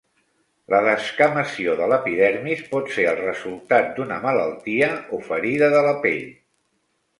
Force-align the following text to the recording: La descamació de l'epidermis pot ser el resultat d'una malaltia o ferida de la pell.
La 0.73 0.77
descamació 0.85 1.75
de 1.81 1.89
l'epidermis 1.91 2.63
pot 2.71 2.89
ser 2.97 3.05
el 3.13 3.21
resultat 3.21 3.93
d'una 4.01 4.19
malaltia 4.27 4.91
o 5.19 5.23
ferida 5.31 5.73
de 5.79 5.87
la 5.91 5.97
pell. 6.09 6.29